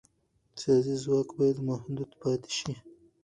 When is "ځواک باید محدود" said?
1.03-2.09